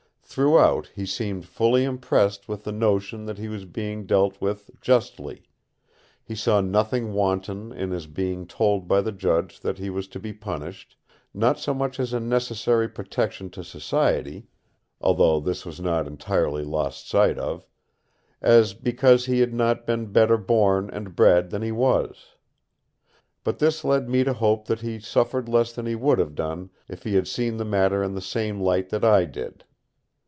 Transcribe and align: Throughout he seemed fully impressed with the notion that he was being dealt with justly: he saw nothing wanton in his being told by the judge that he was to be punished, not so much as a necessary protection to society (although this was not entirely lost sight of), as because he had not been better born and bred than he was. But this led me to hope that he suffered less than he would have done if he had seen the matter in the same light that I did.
Throughout 0.33 0.87
he 0.95 1.05
seemed 1.05 1.43
fully 1.45 1.83
impressed 1.83 2.47
with 2.47 2.63
the 2.63 2.71
notion 2.71 3.25
that 3.25 3.37
he 3.37 3.49
was 3.49 3.65
being 3.65 4.05
dealt 4.05 4.39
with 4.39 4.71
justly: 4.79 5.43
he 6.23 6.35
saw 6.35 6.61
nothing 6.61 7.11
wanton 7.11 7.73
in 7.73 7.91
his 7.91 8.07
being 8.07 8.47
told 8.47 8.87
by 8.87 9.01
the 9.01 9.11
judge 9.11 9.59
that 9.59 9.77
he 9.77 9.89
was 9.89 10.07
to 10.07 10.21
be 10.21 10.31
punished, 10.31 10.95
not 11.33 11.59
so 11.59 11.73
much 11.73 11.99
as 11.99 12.13
a 12.13 12.21
necessary 12.21 12.87
protection 12.87 13.49
to 13.49 13.61
society 13.61 14.47
(although 15.01 15.37
this 15.41 15.65
was 15.65 15.81
not 15.81 16.07
entirely 16.07 16.63
lost 16.63 17.09
sight 17.09 17.37
of), 17.37 17.67
as 18.41 18.73
because 18.73 19.25
he 19.25 19.41
had 19.41 19.53
not 19.53 19.85
been 19.85 20.13
better 20.13 20.37
born 20.37 20.89
and 20.91 21.13
bred 21.13 21.49
than 21.49 21.61
he 21.61 21.73
was. 21.73 22.35
But 23.43 23.59
this 23.59 23.83
led 23.83 24.07
me 24.07 24.23
to 24.23 24.31
hope 24.31 24.67
that 24.67 24.79
he 24.79 24.97
suffered 24.97 25.49
less 25.49 25.73
than 25.73 25.87
he 25.87 25.95
would 25.95 26.19
have 26.19 26.35
done 26.35 26.69
if 26.87 27.03
he 27.03 27.15
had 27.15 27.27
seen 27.27 27.57
the 27.57 27.65
matter 27.65 28.01
in 28.01 28.13
the 28.15 28.21
same 28.21 28.61
light 28.61 28.87
that 28.91 29.03
I 29.03 29.25
did. 29.25 29.65